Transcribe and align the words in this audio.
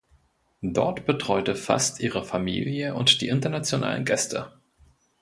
Dort 0.63 1.05
betreute 1.05 1.55
Fast 1.55 1.99
ihre 1.99 2.23
Familie 2.25 2.95
und 2.95 3.21
die 3.21 3.27
internationalen 3.27 4.03
Gäste. 4.03 4.51